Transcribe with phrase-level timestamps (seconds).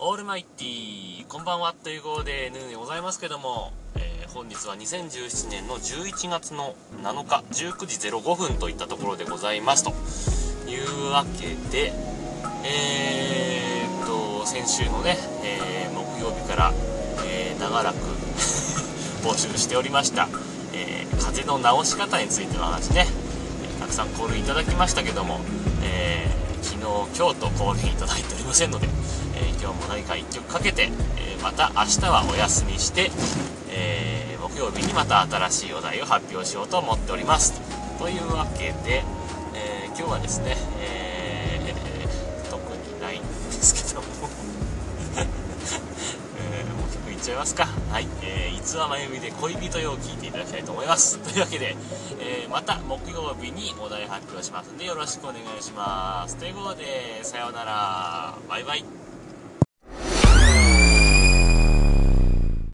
[0.00, 9.90] オールマイティこんばんはということでヌーでございますけども、えー本日は2017年の11月の7日19時05分といったところでございますと。
[10.70, 11.92] いうわけで
[12.64, 16.72] えー、っと先週のね、えー木曜日から、
[17.26, 17.96] え長らく
[19.26, 20.28] 募集しておりました、
[20.74, 23.08] え風の治し方についての話ね、
[23.80, 25.40] たくさんコールいただきましたけども、
[25.82, 28.88] えー昨日今日とコールいただいておりませんので、
[29.36, 33.10] えー今日も何か1曲かけて、えまた明日はお休みして、
[33.70, 37.60] えー木曜日にまた新しいお題を発表しようと思っております。
[37.98, 39.04] というわけで、
[39.54, 44.06] えー今日はですね、えー特にないんですけども。
[46.38, 47.68] えーもう曲いっちゃいますか。
[47.90, 51.18] はい、えー、いつはまゆみで恋人よを聞いていただきたいと思います。
[51.18, 56.36] というわけで、ーまた木曜日にお題発表しますんでよろしくお願いします。
[56.36, 58.38] ということでさようなら。
[58.48, 59.07] バイバイ。